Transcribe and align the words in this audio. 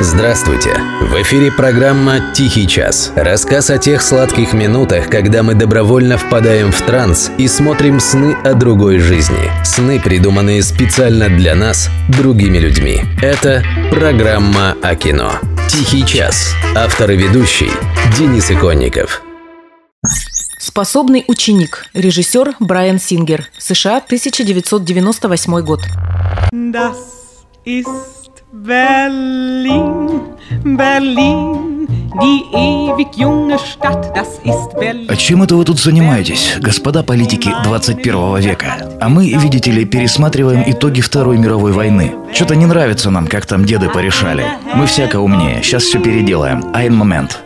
Здравствуйте! 0.00 0.80
В 1.00 1.20
эфире 1.22 1.50
программа 1.50 2.32
«Тихий 2.32 2.68
час». 2.68 3.12
Рассказ 3.16 3.68
о 3.68 3.78
тех 3.78 4.00
сладких 4.00 4.52
минутах, 4.52 5.10
когда 5.10 5.42
мы 5.42 5.54
добровольно 5.54 6.16
впадаем 6.16 6.70
в 6.70 6.80
транс 6.82 7.32
и 7.36 7.48
смотрим 7.48 7.98
сны 7.98 8.34
о 8.44 8.54
другой 8.54 9.00
жизни. 9.00 9.50
Сны, 9.64 9.98
придуманные 9.98 10.62
специально 10.62 11.28
для 11.28 11.56
нас, 11.56 11.90
другими 12.08 12.58
людьми. 12.58 13.00
Это 13.20 13.64
программа 13.90 14.76
о 14.82 14.94
кино. 14.94 15.32
«Тихий 15.68 16.06
час». 16.06 16.54
Автор 16.76 17.10
и 17.10 17.16
ведущий 17.16 17.70
Денис 18.16 18.52
Иконников. 18.52 19.20
Способный 20.60 21.24
ученик. 21.26 21.86
Режиссер 21.92 22.54
Брайан 22.60 23.00
Сингер. 23.00 23.48
США, 23.58 23.96
1998 23.96 25.60
год. 25.62 25.80
Das 26.52 26.94
ist 27.64 28.27
Berlin, 28.50 30.22
Berlin, 30.64 31.86
die 32.22 32.44
ewig 32.56 33.08
junge 33.14 33.58
Stadt, 33.58 34.16
das 34.16 34.38
ist 34.42 34.72
Berlin. 34.80 35.06
А 35.10 35.16
чем 35.16 35.42
это 35.42 35.54
вы 35.54 35.66
тут 35.66 35.78
занимаетесь, 35.78 36.56
господа 36.58 37.02
политики 37.02 37.52
21 37.62 38.38
века? 38.38 38.88
А 39.02 39.10
мы, 39.10 39.28
видите 39.28 39.70
ли, 39.70 39.84
пересматриваем 39.84 40.62
итоги 40.66 41.02
Второй 41.02 41.36
мировой 41.36 41.72
войны. 41.72 42.14
Что-то 42.32 42.56
не 42.56 42.64
нравится 42.64 43.10
нам, 43.10 43.26
как 43.26 43.44
там 43.44 43.66
деды 43.66 43.90
порешали. 43.90 44.46
Мы 44.74 44.86
всяко 44.86 45.20
умнее, 45.20 45.62
сейчас 45.62 45.82
все 45.82 46.00
переделаем. 46.00 46.64
Айн 46.72 46.94
момент. 46.94 47.42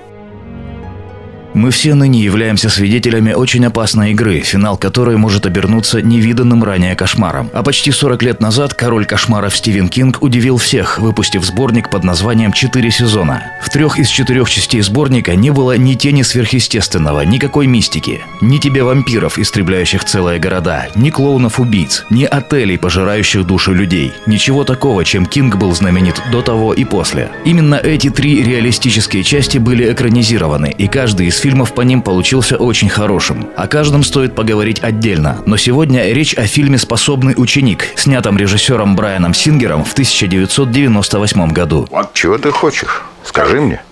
Мы 1.62 1.70
все 1.70 1.94
ныне 1.94 2.18
являемся 2.18 2.68
свидетелями 2.68 3.34
очень 3.34 3.64
опасной 3.64 4.10
игры, 4.10 4.40
финал 4.40 4.76
которой 4.76 5.16
может 5.16 5.46
обернуться 5.46 6.02
невиданным 6.02 6.64
ранее 6.64 6.96
кошмаром. 6.96 7.50
А 7.52 7.62
почти 7.62 7.92
40 7.92 8.20
лет 8.24 8.40
назад 8.40 8.74
король 8.74 9.06
кошмаров 9.06 9.56
Стивен 9.56 9.88
Кинг 9.88 10.20
удивил 10.22 10.56
всех, 10.56 10.98
выпустив 10.98 11.44
сборник 11.44 11.88
под 11.88 12.02
названием 12.02 12.52
«Четыре 12.52 12.90
сезона». 12.90 13.44
В 13.62 13.70
трех 13.70 14.00
из 14.00 14.08
четырех 14.08 14.50
частей 14.50 14.80
сборника 14.80 15.36
не 15.36 15.50
было 15.50 15.76
ни 15.76 15.94
тени 15.94 16.22
сверхъестественного, 16.22 17.20
никакой 17.20 17.68
мистики, 17.68 18.22
ни 18.40 18.58
тебе 18.58 18.82
вампиров, 18.82 19.38
истребляющих 19.38 20.04
целые 20.04 20.40
города, 20.40 20.88
ни 20.96 21.10
клоунов-убийц, 21.10 22.06
ни 22.10 22.24
отелей, 22.24 22.76
пожирающих 22.76 23.46
души 23.46 23.72
людей. 23.72 24.12
Ничего 24.26 24.64
такого, 24.64 25.04
чем 25.04 25.26
Кинг 25.26 25.54
был 25.54 25.72
знаменит 25.76 26.20
до 26.32 26.42
того 26.42 26.74
и 26.74 26.82
после. 26.82 27.30
Именно 27.44 27.76
эти 27.76 28.10
три 28.10 28.42
реалистические 28.42 29.22
части 29.22 29.58
были 29.58 29.92
экранизированы, 29.92 30.74
и 30.76 30.88
каждый 30.88 31.28
из 31.28 31.36
фильмов 31.36 31.51
по 31.72 31.82
ним 31.82 32.02
получился 32.02 32.56
очень 32.56 32.88
хорошим. 32.88 33.48
О 33.56 33.66
каждом 33.66 34.02
стоит 34.02 34.34
поговорить 34.34 34.82
отдельно, 34.82 35.42
но 35.46 35.56
сегодня 35.56 36.12
речь 36.12 36.34
о 36.34 36.46
фильме 36.46 36.78
«Способный 36.78 37.34
ученик», 37.36 37.88
снятом 37.96 38.38
режиссером 38.38 38.96
Брайаном 38.96 39.34
Сингером 39.34 39.84
в 39.84 39.92
1998 39.92 41.52
году. 41.52 41.88
Чего 42.14 42.38
ты 42.38 42.50
хочешь? 42.50 43.02
Скажи 43.24 43.60
мне. 43.60 43.82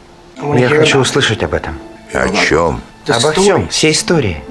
Я 0.56 0.69
хочу 0.69 0.98
услышать 0.98 1.42
об 1.42 1.55
этом. 1.55 1.78
О 2.12 2.28
чем? 2.28 2.80
Обо 3.06 3.33
всем, 3.33 3.69
все 3.69 3.91
истории. 3.91 4.42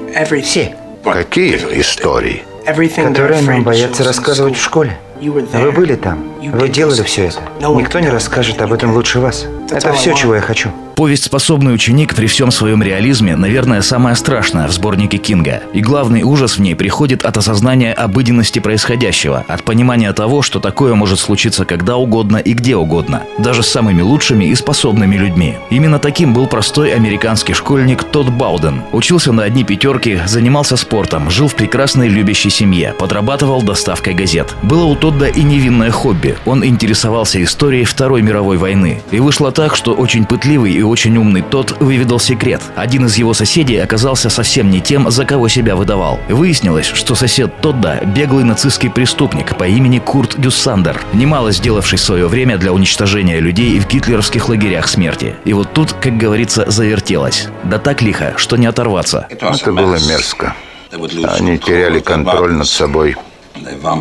Все, 0.44 0.76
Какие 1.04 1.56
истории? 1.80 2.44
которые 2.66 3.42
нам 3.42 3.64
боятся 3.64 4.04
рассказывать 4.04 4.58
в 4.58 4.62
школе. 4.64 4.98
Вы 5.22 5.72
были 5.72 5.96
там, 5.96 6.32
вы 6.42 6.70
делали 6.70 7.04
все 7.04 7.26
это. 7.26 7.42
Никто 7.60 8.00
не 8.00 8.10
расскажет 8.10 8.62
об 8.62 8.74
этом 8.74 8.94
лучше 8.94 9.20
вас. 9.20 9.46
Это 9.72 9.94
все, 9.94 10.14
чего 10.14 10.36
я 10.36 10.42
хочу. 10.42 10.72
Повесть 11.00 11.24
«Способный 11.24 11.74
ученик» 11.74 12.14
при 12.14 12.28
всем 12.28 12.52
своем 12.52 12.84
реализме, 12.84 13.38
наверное, 13.38 13.82
самая 13.82 14.16
страшная 14.16 14.68
в 14.68 14.74
сборнике 14.74 15.18
Кинга. 15.18 15.64
И 15.72 15.80
главный 15.80 16.24
ужас 16.24 16.58
в 16.58 16.60
ней 16.60 16.76
приходит 16.76 17.24
от 17.24 17.38
осознания 17.38 17.94
обыденности 17.94 18.60
происходящего, 18.60 19.46
от 19.48 19.64
понимания 19.64 20.12
того, 20.12 20.42
что 20.42 20.60
такое 20.60 20.96
может 20.96 21.22
случиться 21.22 21.64
когда 21.64 21.96
угодно 21.96 22.36
и 22.36 22.52
где 22.52 22.76
угодно, 22.76 23.24
даже 23.38 23.64
с 23.64 23.70
самыми 23.70 24.02
лучшими 24.02 24.44
и 24.44 24.56
способными 24.56 25.16
людьми. 25.16 25.56
Именно 25.70 26.00
таким 26.00 26.34
был 26.34 26.48
простой 26.48 26.94
американский 26.94 27.54
школьник 27.54 28.04
Тодд 28.04 28.32
Бауден. 28.32 28.82
Учился 28.92 29.32
на 29.32 29.44
одни 29.44 29.64
пятерки, 29.64 30.20
занимался 30.26 30.76
спортом, 30.76 31.30
жил 31.30 31.48
в 31.48 31.56
прекрасной 31.56 32.10
любящей 32.10 32.50
семье, 32.50 32.94
подрабатывал 33.00 33.62
доставкой 33.62 34.16
газет. 34.16 34.54
Было 34.64 34.84
у 34.84 34.98
Тодда 34.98 35.28
и 35.28 35.44
невинное 35.44 35.92
хобби. 35.92 36.36
Он 36.46 36.66
интересовался 36.66 37.42
историей 37.42 37.86
Второй 37.86 38.22
мировой 38.22 38.58
войны. 38.58 39.02
И 39.12 39.22
вышло 39.22 39.54
так, 39.54 39.78
что 39.78 39.94
очень 39.94 40.26
пытливый 40.26 40.74
и 40.74 40.89
очень 40.90 41.16
умный 41.18 41.42
тот 41.42 41.80
выведал 41.80 42.20
секрет. 42.20 42.62
Один 42.76 43.06
из 43.06 43.18
его 43.18 43.34
соседей 43.34 43.78
оказался 43.78 44.30
совсем 44.30 44.70
не 44.70 44.82
тем, 44.82 45.10
за 45.10 45.26
кого 45.26 45.48
себя 45.48 45.76
выдавал. 45.76 46.20
Выяснилось, 46.28 46.88
что 46.88 47.16
сосед 47.16 47.52
Тодда– 47.62 48.00
беглый 48.16 48.44
нацистский 48.44 48.90
преступник 48.90 49.56
по 49.58 49.68
имени 49.68 50.00
Курт 50.00 50.40
Дюссандер, 50.40 51.02
немало 51.14 51.52
сделавший 51.52 51.98
в 51.98 52.02
свое 52.02 52.28
время 52.28 52.58
для 52.58 52.74
уничтожения 52.74 53.40
людей 53.40 53.80
в 53.80 53.88
гитлеровских 53.88 54.50
лагерях 54.50 54.88
смерти. 54.88 55.36
И 55.46 55.54
вот 55.54 55.74
тут, 55.74 55.94
как 55.94 56.18
говорится, 56.18 56.70
завертелось. 56.70 57.48
Да 57.64 57.78
так 57.78 58.02
лихо, 58.02 58.34
что 58.38 58.58
не 58.58 58.66
оторваться. 58.66 59.28
Это 59.30 59.72
было 59.72 59.96
мерзко. 59.96 60.56
Они 60.92 61.58
теряли 61.58 62.00
контроль 62.00 62.54
над 62.54 62.68
собой. 62.68 63.16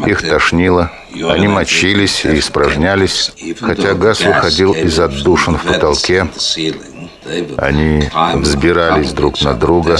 Их 0.06 0.22
тошнило, 0.22 0.90
они 1.12 1.48
мочились 1.48 2.24
и 2.24 2.38
испражнялись, 2.38 3.32
хотя 3.60 3.94
газ 3.94 4.20
выходил 4.20 4.72
из 4.72 4.98
отдушин 4.98 5.56
в 5.56 5.64
потолке. 5.64 6.28
Они 7.58 8.08
взбирались 8.34 9.12
друг 9.12 9.40
на 9.42 9.54
друга 9.54 9.98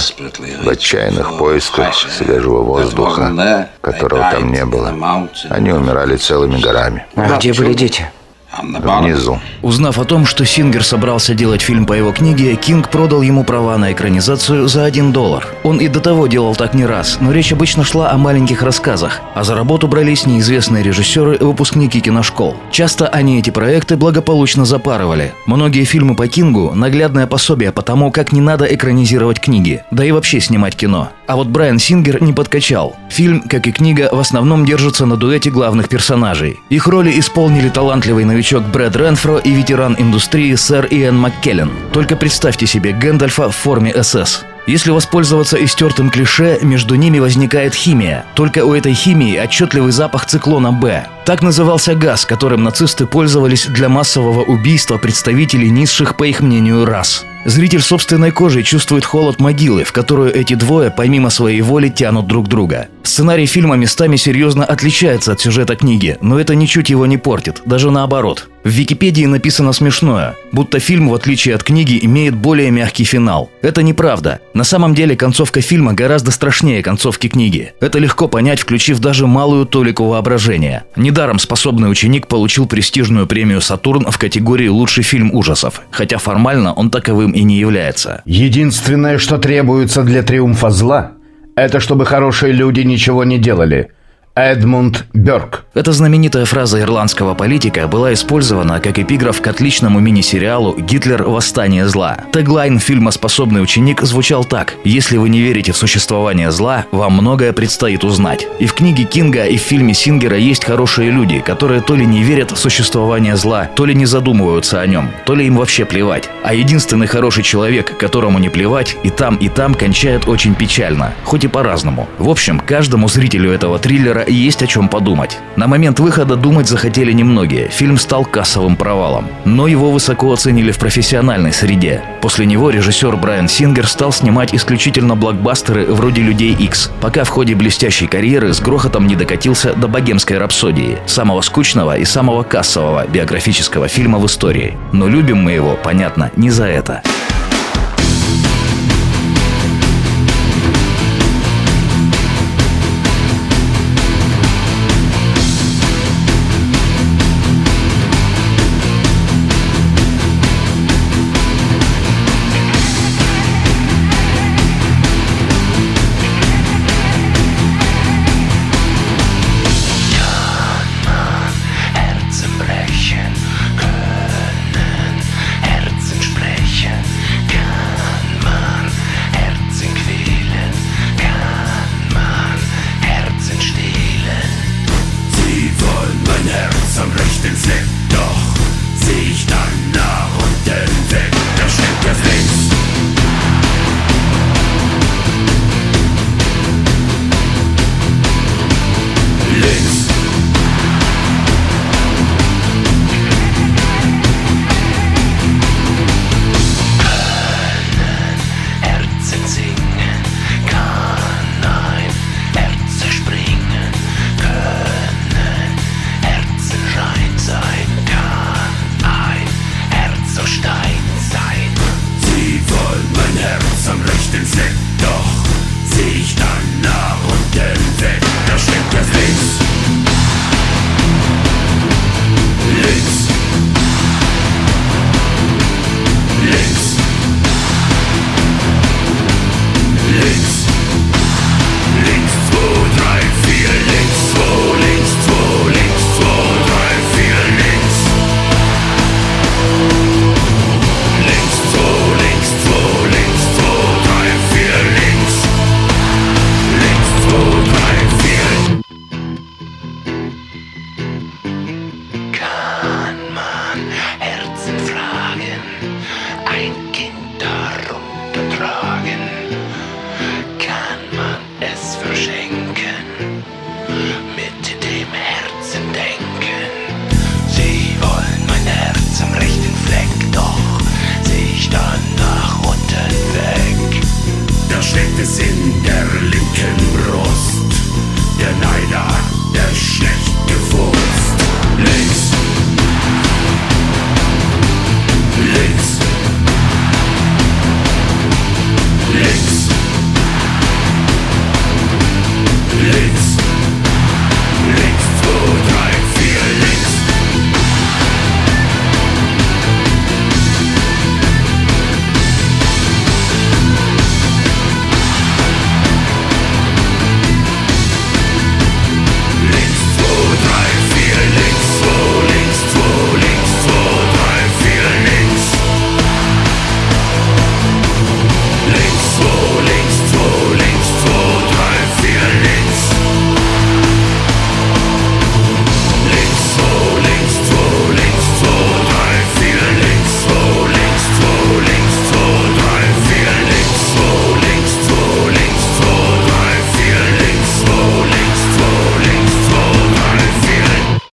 в 0.63 0.69
отчаянных 0.69 1.37
поисках 1.37 1.93
свежего 1.95 2.61
воздуха, 2.61 3.69
которого 3.81 4.31
там 4.31 4.51
не 4.51 4.65
было. 4.65 5.29
Они 5.49 5.71
умирали 5.71 6.17
целыми 6.17 6.59
горами. 6.59 7.05
А 7.15 7.37
где 7.37 7.53
были 7.53 7.73
дети? 7.73 8.09
Внизу. 8.57 9.39
Узнав 9.61 9.99
о 9.99 10.05
том, 10.05 10.25
что 10.25 10.45
Сингер 10.45 10.83
собрался 10.83 11.35
делать 11.35 11.61
фильм 11.61 11.85
по 11.85 11.93
его 11.93 12.11
книге, 12.11 12.55
Кинг 12.55 12.89
продал 12.89 13.21
ему 13.21 13.43
права 13.43 13.77
на 13.77 13.91
экранизацию 13.91 14.67
за 14.67 14.85
1 14.85 15.11
доллар. 15.11 15.47
Он 15.63 15.77
и 15.77 15.87
до 15.87 15.99
того 15.99 16.27
делал 16.27 16.55
так 16.55 16.73
не 16.73 16.85
раз, 16.85 17.17
но 17.21 17.31
речь 17.31 17.53
обычно 17.53 17.83
шла 17.83 18.11
о 18.11 18.17
маленьких 18.17 18.63
рассказах, 18.63 19.21
а 19.35 19.43
за 19.43 19.55
работу 19.55 19.87
брались 19.87 20.25
неизвестные 20.25 20.83
режиссеры 20.83 21.35
и 21.35 21.43
выпускники 21.43 22.01
киношкол. 22.01 22.55
Часто 22.71 23.07
они 23.07 23.39
эти 23.39 23.51
проекты 23.51 23.97
благополучно 23.97 24.65
запарывали. 24.65 25.33
Многие 25.45 25.83
фильмы 25.83 26.15
по 26.15 26.27
Кингу– 26.27 26.73
наглядное 26.75 27.27
пособие 27.27 27.71
по 27.71 27.81
тому, 27.81 28.11
как 28.11 28.31
не 28.31 28.41
надо 28.41 28.65
экранизировать 28.65 29.39
книги, 29.39 29.83
да 29.91 30.03
и 30.03 30.11
вообще 30.11 30.39
снимать 30.39 30.75
кино. 30.75 31.11
А 31.29 31.35
вот 31.35 31.45
Брайан 31.45 31.77
Сингер 31.77 32.23
не 32.23 32.33
подкачал. 32.33 32.95
Фильм, 33.11 33.41
как 33.41 33.67
и 33.67 33.71
книга, 33.71 34.09
в 34.11 34.19
основном 34.19 34.65
держится 34.65 35.05
на 35.05 35.15
дуэте 35.15 35.51
главных 35.51 35.87
персонажей. 35.87 36.59
Их 36.69 36.87
роли 36.87 37.19
исполнили 37.19 37.69
талантливый 37.69 38.25
новичок 38.25 38.63
Брэд 38.63 38.95
Ренфро 38.95 39.37
и 39.37 39.51
ветеран 39.51 39.95
индустрии 39.99 40.55
сэр 40.55 40.87
Иэн 40.89 41.15
Маккеллен. 41.15 41.69
Только 41.93 42.15
представьте 42.15 42.65
себе 42.65 42.93
Гэндальфа 42.93 43.51
в 43.51 43.55
форме 43.55 43.93
СС. 44.01 44.43
Если 44.65 44.89
воспользоваться 44.89 45.63
истертым 45.63 46.09
клише, 46.09 46.57
между 46.63 46.95
ними 46.95 47.19
возникает 47.19 47.75
химия. 47.75 48.25
Только 48.33 48.65
у 48.65 48.73
этой 48.73 48.95
химии 48.95 49.37
отчетливый 49.37 49.91
запах 49.91 50.25
циклона 50.25 50.71
Б. 50.71 51.05
Так 51.25 51.43
назывался 51.43 51.93
газ, 51.93 52.25
которым 52.25 52.63
нацисты 52.63 53.05
пользовались 53.05 53.67
для 53.67 53.87
массового 53.87 54.41
убийства 54.41 54.97
представителей 54.97 55.69
низших, 55.69 56.17
по 56.17 56.23
их 56.23 56.41
мнению, 56.41 56.85
рас. 56.85 57.23
Зритель 57.45 57.81
собственной 57.81 58.31
кожей 58.31 58.63
чувствует 58.63 59.05
холод 59.05 59.39
могилы, 59.39 59.83
в 59.85 59.93
которую 59.93 60.33
эти 60.35 60.55
двое, 60.55 60.91
помимо 60.91 61.29
своей 61.29 61.61
воли, 61.61 61.87
тянут 61.89 62.27
друг 62.27 62.47
друга. 62.47 62.89
Сценарий 63.03 63.45
фильма 63.45 63.75
местами 63.75 64.17
серьезно 64.17 64.65
отличается 64.65 65.31
от 65.31 65.39
сюжета 65.41 65.75
книги, 65.75 66.17
но 66.21 66.39
это 66.39 66.53
ничуть 66.53 66.89
его 66.89 67.05
не 67.05 67.17
портит, 67.17 67.61
даже 67.65 67.91
наоборот. 67.91 68.49
В 68.63 68.69
Википедии 68.69 69.25
написано 69.25 69.71
смешное, 69.71 70.35
будто 70.51 70.79
фильм, 70.79 71.09
в 71.09 71.13
отличие 71.13 71.55
от 71.55 71.63
книги, 71.63 71.97
имеет 72.01 72.35
более 72.35 72.71
мягкий 72.71 73.05
финал. 73.05 73.49
Это 73.61 73.81
неправда. 73.83 74.41
На 74.53 74.65
самом 74.65 74.93
деле 74.93 75.15
концовка 75.15 75.61
фильма 75.61 75.93
гораздо 75.93 76.31
страшнее 76.31 76.83
концовки 76.83 77.29
книги. 77.29 77.73
Это 77.79 77.99
легко 77.99 78.27
понять, 78.27 78.59
включив 78.59 78.99
даже 78.99 79.27
малую 79.27 79.65
толику 79.65 80.03
воображения. 80.05 80.83
Недаром 80.97 81.39
способный 81.39 81.89
ученик 81.89 82.27
получил 82.27 82.67
престижную 82.67 83.27
премию 83.27 83.61
«Сатурн» 83.61 84.05
в 84.11 84.17
категории 84.17 84.67
«Лучший 84.67 85.03
фильм 85.03 85.33
ужасов», 85.33 85.81
хотя 85.89 86.17
формально 86.17 86.73
он 86.73 86.91
таковым 87.29 87.31
и 87.31 87.43
не 87.43 87.59
является. 87.59 88.21
Единственное, 88.25 89.17
что 89.17 89.37
требуется 89.37 90.03
для 90.03 90.23
триумфа 90.23 90.69
зла, 90.69 91.11
это 91.55 91.79
чтобы 91.79 92.05
хорошие 92.05 92.53
люди 92.53 92.81
ничего 92.81 93.23
не 93.25 93.37
делали. 93.37 93.91
Эдмунд 94.39 95.05
Бёрк. 95.13 95.65
Эта 95.73 95.91
знаменитая 95.91 96.45
фраза 96.45 96.79
ирландского 96.79 97.35
политика 97.35 97.87
была 97.87 98.13
использована 98.13 98.79
как 98.79 98.97
эпиграф 98.97 99.41
к 99.41 99.47
отличному 99.47 99.99
мини-сериалу 99.99 100.75
«Гитлер. 100.77 101.23
Восстание 101.23 101.87
зла». 101.87 102.17
Теглайн 102.31 102.79
фильма 102.79 103.11
«Способный 103.11 103.61
ученик» 103.61 104.01
звучал 104.01 104.45
так 104.45 104.75
«Если 104.85 105.17
вы 105.17 105.29
не 105.29 105.41
верите 105.41 105.73
в 105.73 105.77
существование 105.77 106.51
зла, 106.51 106.85
вам 106.91 107.13
многое 107.13 107.51
предстоит 107.51 108.03
узнать». 108.03 108.47
И 108.59 108.65
в 108.65 108.73
книге 108.73 109.03
Кинга, 109.03 109.45
и 109.45 109.57
в 109.57 109.61
фильме 109.61 109.93
Сингера 109.93 110.37
есть 110.37 110.63
хорошие 110.63 111.11
люди, 111.11 111.39
которые 111.39 111.81
то 111.81 111.95
ли 111.95 112.05
не 112.05 112.23
верят 112.23 112.51
в 112.51 112.57
существование 112.57 113.35
зла, 113.35 113.69
то 113.75 113.85
ли 113.85 113.93
не 113.93 114.05
задумываются 114.05 114.79
о 114.79 114.87
нем, 114.87 115.09
то 115.25 115.35
ли 115.35 115.47
им 115.47 115.57
вообще 115.57 115.83
плевать. 115.85 116.29
А 116.43 116.53
единственный 116.53 117.07
хороший 117.07 117.43
человек, 117.43 117.97
которому 117.97 118.39
не 118.39 118.49
плевать, 118.49 118.95
и 119.03 119.09
там, 119.09 119.35
и 119.35 119.49
там 119.49 119.75
кончает 119.75 120.27
очень 120.27 120.55
печально, 120.55 121.13
хоть 121.25 121.43
и 121.43 121.47
по-разному. 121.47 122.07
В 122.17 122.29
общем, 122.29 122.59
каждому 122.59 123.09
зрителю 123.09 123.51
этого 123.51 123.79
триллера 123.79 124.28
есть 124.31 124.61
о 124.63 124.67
чем 124.67 124.89
подумать. 124.89 125.37
На 125.55 125.67
момент 125.67 125.99
выхода 125.99 126.35
думать 126.35 126.67
захотели 126.67 127.11
немногие. 127.11 127.69
Фильм 127.69 127.97
стал 127.97 128.25
кассовым 128.25 128.75
провалом. 128.75 129.27
Но 129.45 129.67
его 129.67 129.91
высоко 129.91 130.31
оценили 130.31 130.71
в 130.71 130.77
профессиональной 130.77 131.53
среде. 131.53 132.01
После 132.21 132.45
него 132.45 132.69
режиссер 132.69 133.15
Брайан 133.15 133.47
Сингер 133.47 133.87
стал 133.87 134.11
снимать 134.11 134.53
исключительно 134.53 135.15
блокбастеры 135.15 135.85
вроде 135.85 136.21
«Людей 136.21 136.53
X», 136.53 136.91
пока 137.01 137.23
в 137.23 137.29
ходе 137.29 137.55
блестящей 137.55 138.07
карьеры 138.07 138.53
с 138.53 138.59
грохотом 138.59 139.07
не 139.07 139.15
докатился 139.15 139.73
до 139.73 139.87
«Богемской 139.87 140.37
рапсодии», 140.37 140.97
самого 141.05 141.41
скучного 141.41 141.97
и 141.97 142.05
самого 142.05 142.43
кассового 142.43 143.07
биографического 143.07 143.87
фильма 143.87 144.19
в 144.19 144.25
истории. 144.25 144.77
Но 144.91 145.07
любим 145.07 145.43
мы 145.43 145.51
его, 145.51 145.77
понятно, 145.83 146.31
не 146.35 146.49
за 146.49 146.65
это. 146.65 147.01